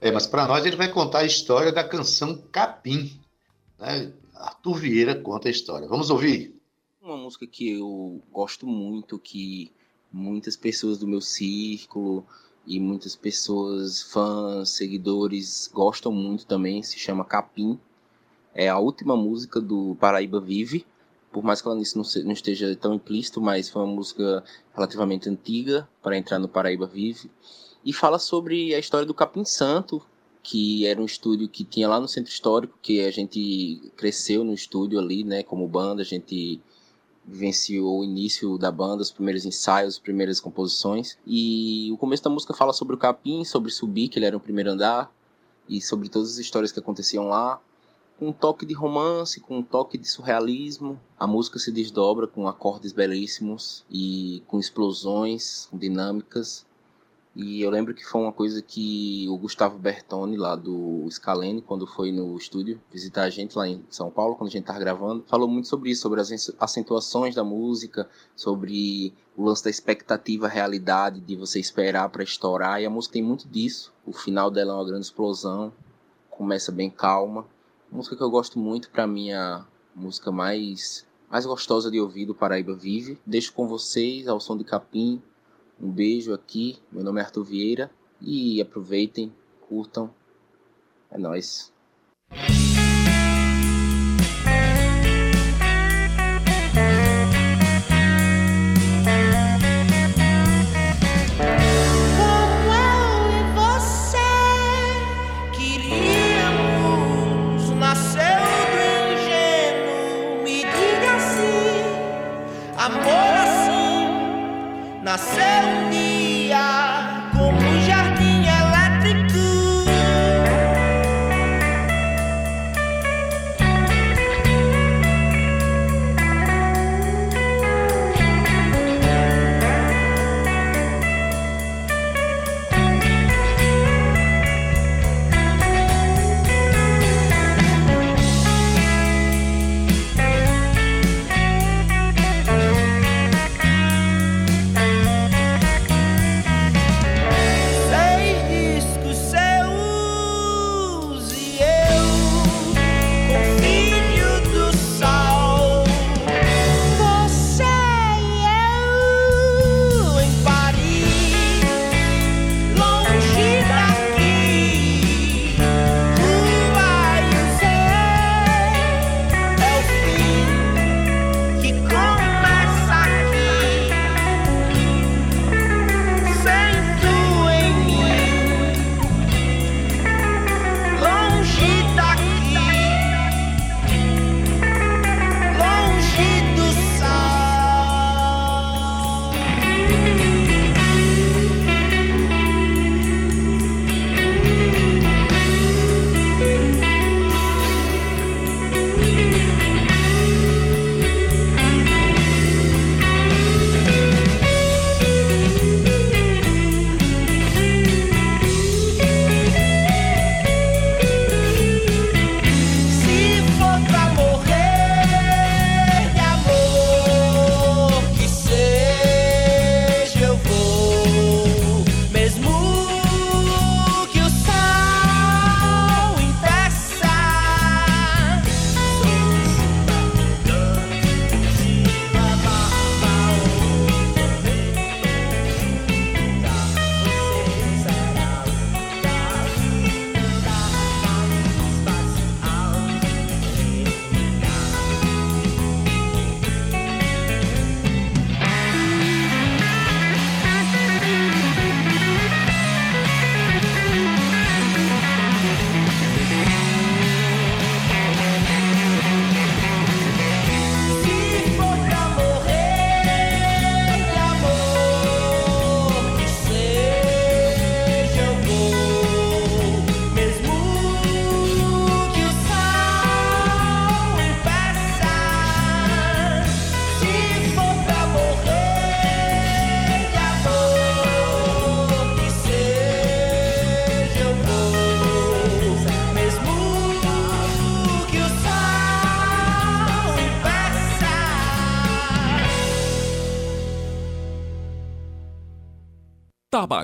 [0.00, 3.20] É, mas para nós ele vai contar a história da canção Capim.
[3.78, 4.12] Né?
[4.34, 5.86] Arthur Vieira conta a história.
[5.86, 6.55] Vamos ouvir?
[7.06, 9.70] Uma música que eu gosto muito, que
[10.12, 12.26] muitas pessoas do meu círculo,
[12.66, 17.78] e muitas pessoas, fãs, seguidores gostam muito também, se chama Capim.
[18.52, 20.84] É a última música do Paraíba Vive,
[21.30, 24.42] por mais que ela não esteja tão implícito, mas foi uma música
[24.74, 27.30] relativamente antiga para entrar no Paraíba Vive.
[27.84, 30.02] E fala sobre a história do Capim Santo,
[30.42, 34.52] que era um estúdio que tinha lá no Centro Histórico, que a gente cresceu no
[34.52, 36.60] estúdio ali, né, como banda, a gente
[37.26, 41.18] vivenciou o início da banda, os primeiros ensaios, as primeiras composições.
[41.26, 44.40] E o começo da música fala sobre o capim, sobre subir, que ele era o
[44.40, 45.12] primeiro andar,
[45.68, 47.60] e sobre todas as histórias que aconteciam lá.
[48.18, 50.98] com um toque de romance, com um toque de surrealismo.
[51.18, 56.64] A música se desdobra com acordes belíssimos e com explosões, com dinâmicas.
[57.38, 61.86] E eu lembro que foi uma coisa que o Gustavo Bertoni, lá do Scalene, quando
[61.86, 65.22] foi no estúdio visitar a gente lá em São Paulo, quando a gente estava gravando,
[65.28, 71.20] falou muito sobre isso, sobre as acentuações da música, sobre o lance da expectativa, realidade,
[71.20, 72.80] de você esperar para estourar.
[72.80, 73.92] E a música tem muito disso.
[74.06, 75.70] O final dela é uma grande explosão,
[76.30, 77.46] começa bem calma.
[77.92, 79.62] música que eu gosto muito, para mim, é a
[79.94, 83.18] música mais, mais gostosa de ouvir do Paraíba Vive.
[83.26, 85.20] Deixo com vocês ao som de capim
[85.80, 89.32] um beijo aqui, meu nome é Arthur Vieira e aproveitem,
[89.68, 90.12] curtam.
[91.10, 91.72] É nóis.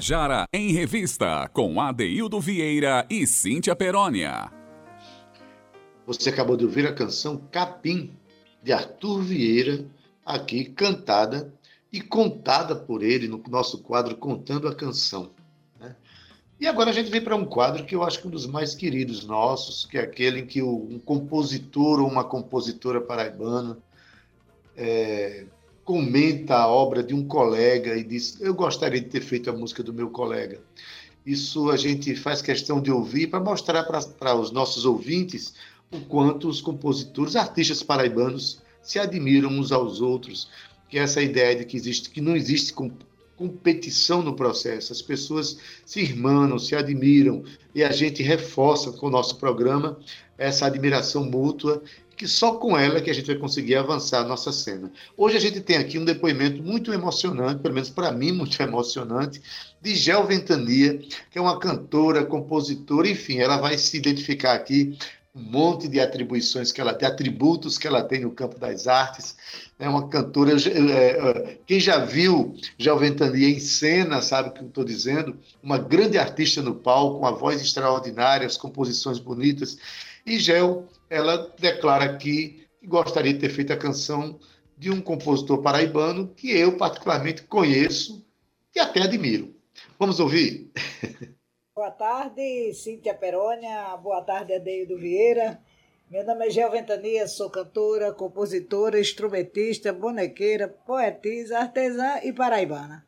[0.02, 4.50] Tabajara em Revista, com Adeildo Vieira e Cíntia Perónia.
[6.04, 8.10] Você acabou de ouvir a canção Capim,
[8.60, 9.86] de Arthur Vieira,
[10.26, 11.54] aqui cantada
[11.92, 15.30] e contada por ele no nosso quadro Contando a Canção.
[15.78, 15.94] Né?
[16.58, 18.46] E agora a gente vem para um quadro que eu acho que é um dos
[18.46, 23.78] mais queridos nossos, que é aquele em que um compositor ou uma compositora paraibana
[24.76, 25.44] é,
[25.84, 29.82] comenta a obra de um colega e diz: Eu gostaria de ter feito a música
[29.82, 30.60] do meu colega.
[31.24, 35.54] Isso a gente faz questão de ouvir para mostrar para os nossos ouvintes
[35.92, 40.48] o quanto os compositores, artistas paraibanos se admiram uns aos outros,
[40.88, 42.74] que essa ideia de que existe que não existe
[43.36, 44.92] competição no processo.
[44.92, 49.98] As pessoas se irmanam, se admiram e a gente reforça com o nosso programa
[50.36, 51.82] essa admiração mútua
[52.16, 54.90] que só com ela que a gente vai conseguir avançar a nossa cena.
[55.16, 59.40] Hoje a gente tem aqui um depoimento muito emocionante, pelo menos para mim muito emocionante,
[59.80, 60.98] de Gel Ventania,
[61.30, 64.96] que é uma cantora, compositora, enfim, ela vai se identificar aqui
[65.34, 69.34] um monte de atribuições que ela tem, atributos que ela tem no campo das artes.
[69.78, 70.52] É uma cantora.
[70.52, 75.36] É, é, quem já viu Gel Ventania em cena sabe o que eu estou dizendo.
[75.62, 79.78] Uma grande artista no palco, uma voz extraordinária, as composições bonitas.
[80.26, 84.40] E Gel, ela declara que gostaria de ter feito a canção
[84.78, 88.26] de um compositor paraibano que eu particularmente conheço
[88.74, 89.54] e até admiro.
[89.98, 90.72] Vamos ouvir?
[91.76, 93.94] Boa tarde, Cíntia Perônia.
[93.98, 95.60] Boa tarde, Adeildo Vieira.
[96.10, 103.06] Meu nome é Gel Ventania, sou cantora, compositora, instrumentista, bonequeira, poetisa, artesã e paraibana.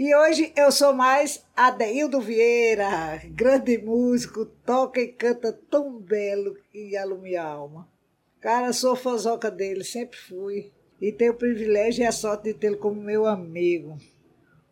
[0.00, 6.96] E hoje eu sou mais Adeildo Vieira, grande músico, toca e canta tão belo que
[6.96, 7.88] alumia a alma.
[8.40, 10.70] Cara, sou fãzoca dele, sempre fui.
[11.00, 13.98] E tenho o privilégio e a sorte de tê-lo como meu amigo.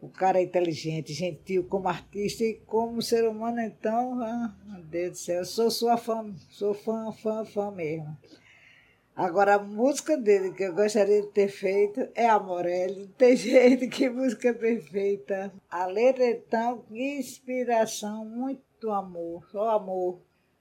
[0.01, 5.11] O cara é inteligente, gentil como artista e como ser humano, então, ah, meu Deus
[5.11, 8.17] do céu, sou sua fã, sou fã, fã, fã mesmo.
[9.17, 13.09] Agora, a música dele que eu gostaria de ter feito é a Morelli.
[13.17, 15.51] Tem jeito, que música perfeita.
[15.71, 20.21] A letra, então, que inspiração, muito amor, só amor.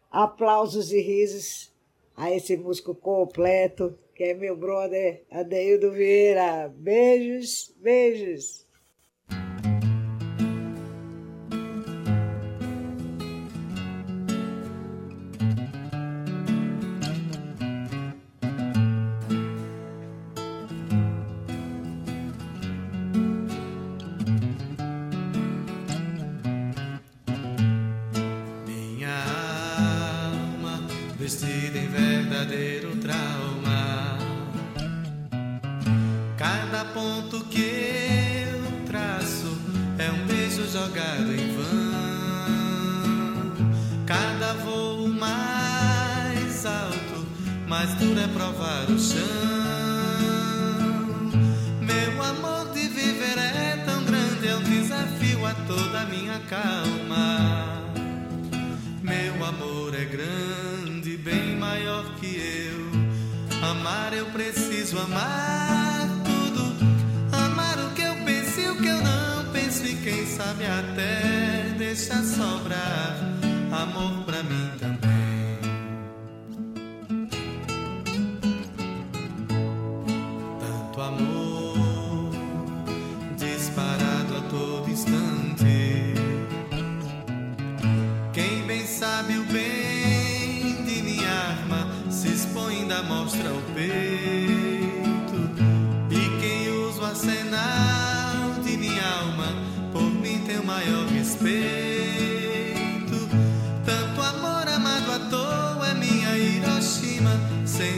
[0.09, 1.73] Aplausos e risos
[2.15, 6.73] a esse músico completo, que é meu brother Adeildo Vieira.
[6.73, 8.64] Beijos, beijos.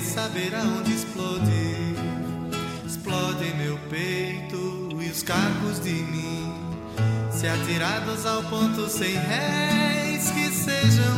[0.02, 1.96] Saber aonde explode.
[2.86, 6.52] Explode meu peito e os cacos de mim.
[7.32, 11.16] Se atirados ao ponto sem réis, que sejam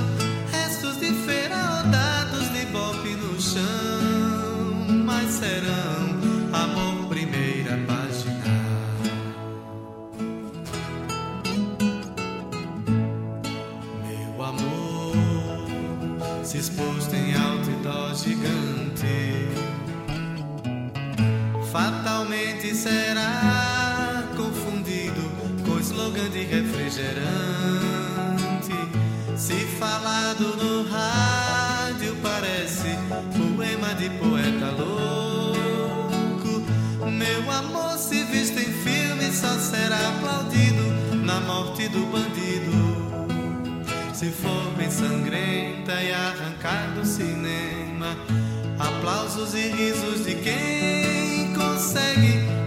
[0.52, 5.99] restos de feira ou dados de golpe no chão, mas serão
[22.80, 25.22] será confundido
[25.66, 27.20] com slogan de refrigerante.
[29.36, 32.96] Se falado no rádio, parece
[33.36, 36.64] poema de poeta louco.
[37.12, 40.84] Meu amor, se visto em filme, só será aplaudido
[41.26, 42.80] na morte do bandido.
[44.14, 48.16] Se for bem sangrenta e arrancar do cinema,
[48.80, 52.59] aplausos e risos de quem consegue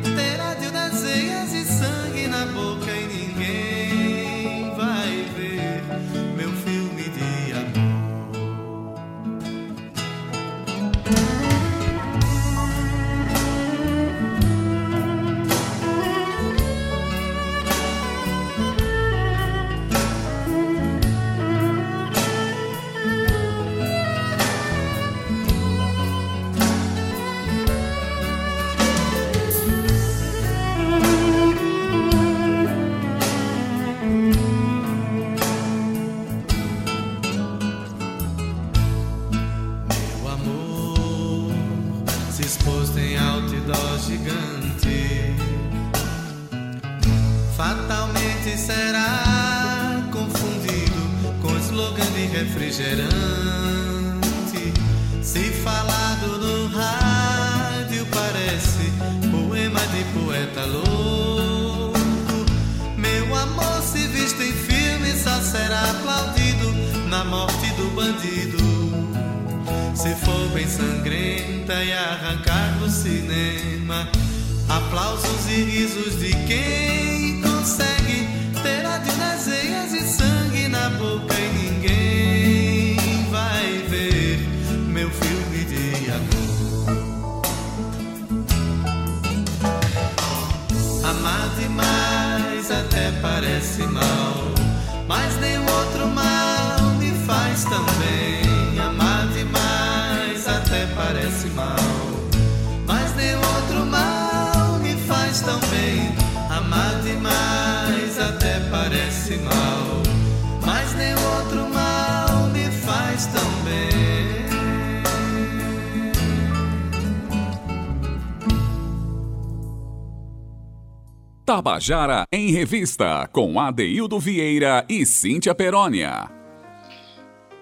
[121.54, 126.30] Tabajara em Revista, com Adeildo Vieira e Cíntia Perónia.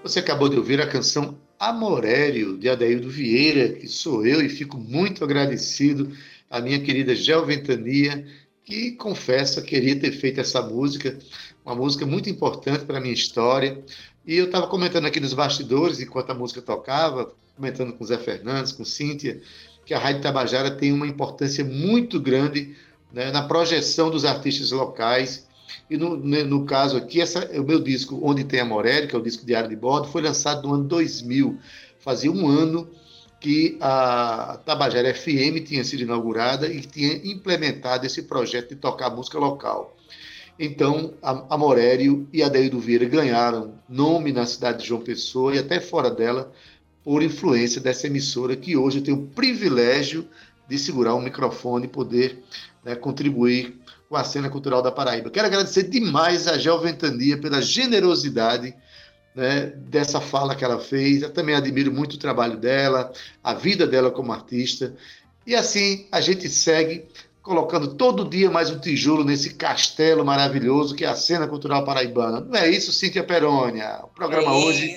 [0.05, 4.79] Você acabou de ouvir a canção Amorério, de Adeildo Vieira, que sou eu e fico
[4.79, 6.17] muito agradecido
[6.49, 8.25] à minha querida Gel Ventania,
[8.65, 11.19] que confessa queria ter feito essa música,
[11.67, 13.83] uma música muito importante para a minha história.
[14.25, 18.19] E eu estava comentando aqui nos bastidores, enquanto a música tocava, comentando com o Zé
[18.19, 19.41] Fernandes, com Cíntia,
[19.85, 22.77] que a Rádio Tabajara tem uma importância muito grande
[23.13, 25.49] né, na projeção dos artistas locais.
[25.89, 29.19] E no, no caso aqui, essa, o meu disco Onde Tem a Morelli, que é
[29.19, 31.59] o disco Diário de Bordo, foi lançado no ano 2000.
[31.99, 32.89] Fazia um ano
[33.41, 39.39] que a Tabajara FM tinha sido inaugurada e tinha implementado esse projeto de tocar música
[39.39, 39.97] local.
[40.59, 45.55] Então, a, a Morério e a Deildo Vieira ganharam nome na cidade de João Pessoa
[45.55, 46.53] e até fora dela,
[47.03, 50.29] por influência dessa emissora que hoje tenho o privilégio
[50.71, 52.43] de segurar um microfone e poder
[52.85, 53.77] né, contribuir
[54.09, 55.29] com a cena cultural da Paraíba.
[55.29, 58.73] Quero agradecer demais a Gel Ventania pela generosidade
[59.35, 61.23] né, dessa fala que ela fez.
[61.23, 63.13] Eu também admiro muito o trabalho dela,
[63.43, 64.95] a vida dela como artista.
[65.45, 67.05] E assim a gente segue
[67.43, 72.41] colocando todo dia mais um tijolo nesse castelo maravilhoso que é a cena cultural paraibana.
[72.41, 73.99] Não é isso, Cíntia Perônia?
[74.05, 74.97] O programa É hoje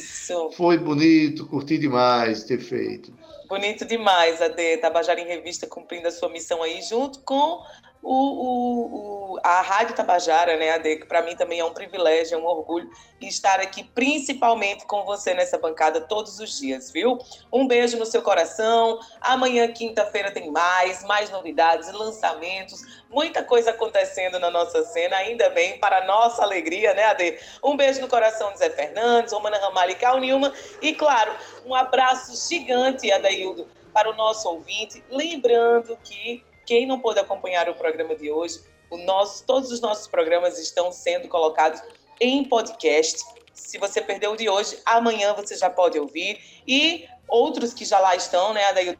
[0.56, 3.12] foi bonito, curti demais ter feito.
[3.54, 4.78] Bonito demais, Ade.
[4.78, 7.64] Tabajara em Revista cumprindo a sua missão aí, junto com
[8.04, 10.98] o, o- o- a Rádio Tabajara, né, Ade?
[10.98, 12.90] Que para mim também é um privilégio, é um orgulho
[13.22, 17.18] estar aqui, principalmente com você nessa bancada todos os dias, viu?
[17.52, 19.00] Um beijo no seu coração.
[19.22, 25.80] Amanhã, quinta-feira, tem mais, mais novidades, lançamentos, muita coisa acontecendo na nossa cena, ainda bem,
[25.80, 27.40] para nossa alegria, né, Ade?
[27.64, 30.54] Um beijo no coração de Zé Fernandes, Romana Ramalho e Cal Nilma.
[30.82, 31.34] E, claro,
[31.66, 35.04] um abraço gigante, Adaildo, para o nosso ouvinte.
[35.10, 40.08] Lembrando que quem não pôde acompanhar o programa de hoje, o nosso, todos os nossos
[40.08, 41.82] programas estão sendo colocados
[42.20, 43.24] em podcast.
[43.54, 46.40] Se você perdeu o de hoje, amanhã você já pode ouvir.
[46.68, 49.00] E outros que já lá estão, né, Adaildo?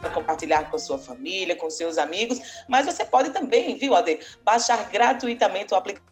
[0.00, 2.40] Para compartilhar com sua família, com seus amigos.
[2.68, 6.11] Mas você pode também, viu, Ade, baixar gratuitamente o aplicativo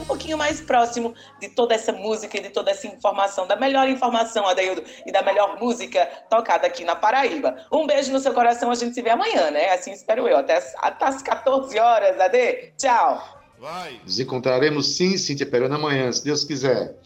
[0.00, 3.88] um pouquinho mais próximo de toda essa música e de toda essa informação, da melhor
[3.88, 7.56] informação, Adaildo, e da melhor música tocada aqui na Paraíba.
[7.70, 9.70] Um beijo no seu coração, a gente se vê amanhã, né?
[9.72, 12.72] Assim espero eu, até as, até as 14 horas, Ade.
[12.76, 13.40] Tchau!
[14.02, 16.96] Nos encontraremos sim, Cíntia Perona, amanhã, se Deus quiser.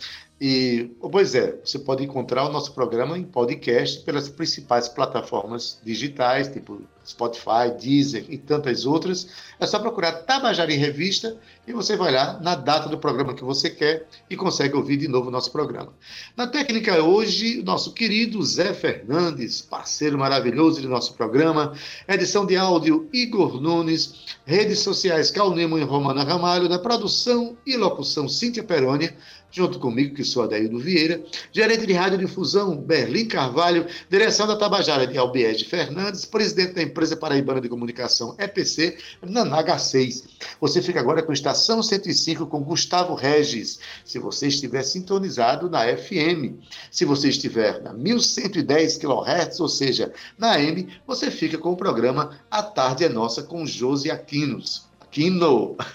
[0.41, 6.49] E, pois é, você pode encontrar o nosso programa em podcast pelas principais plataformas digitais,
[6.49, 9.29] tipo Spotify, Deezer e tantas outras.
[9.61, 11.37] É só procurar Tabajara em Revista
[11.67, 15.09] e você vai lá na data do programa que você quer e consegue ouvir de
[15.09, 15.93] novo o nosso programa.
[16.37, 21.75] Na técnica hoje, nosso querido Zé Fernandes, parceiro maravilhoso do nosso programa,
[22.09, 28.29] edição de áudio Igor Nunes, redes sociais Calnemo e Romana Ramalho, na produção e locução
[28.29, 29.17] Cíntia Perônia,
[29.55, 35.17] junto comigo, que sou Adaildo Vieira, gerente de radiodifusão Berlim Carvalho, direção da Tabajara de
[35.17, 40.25] Albiege Fernandes, presidente da empresa paraibana de comunicação EPC, Nanaga 6.
[40.61, 46.59] Você fica agora com Estação 105 com Gustavo Regis, se você estiver sintonizado na FM.
[46.91, 52.41] Se você estiver na 1110 kHz, ou seja, na AM, você fica com o programa
[52.51, 54.89] A Tarde é Nossa com Josi Aquinos.
[55.01, 55.77] Aquino!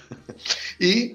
[0.80, 1.14] E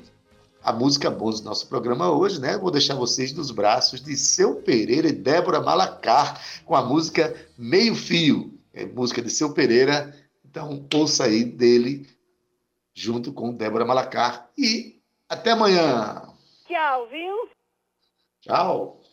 [0.66, 2.58] a música boa do nosso programa hoje, né?
[2.58, 7.94] Vou deixar vocês nos braços de Seu Pereira e Débora Malacar com a música Meio
[7.94, 10.12] Fio, é música de Seu Pereira.
[10.44, 12.10] Então, ouça aí dele
[12.96, 15.00] junto com Débora Malacar e
[15.30, 16.34] até amanhã.
[16.68, 17.50] Tchau, viu?
[18.42, 19.05] Tchau.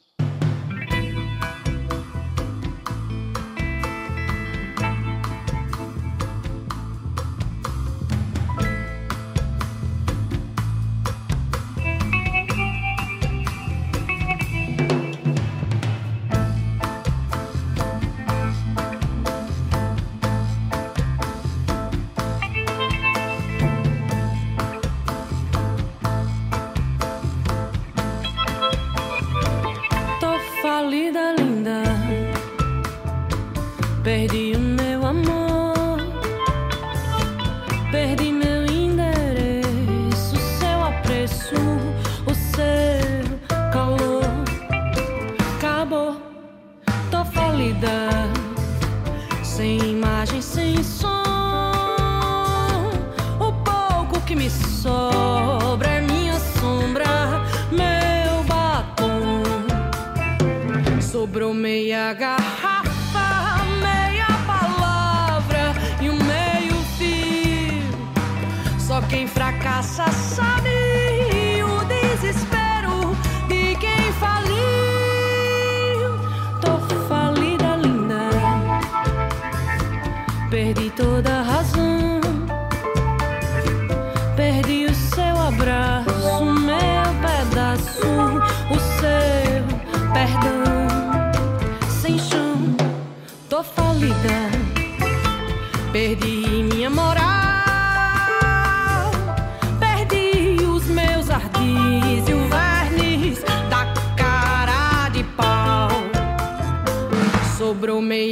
[69.83, 70.62] passa, sabe?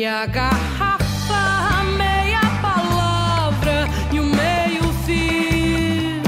[0.01, 6.23] meia garrafa, meia palavra e o meio fim.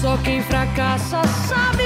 [0.00, 1.83] Só quem fracassa sabe.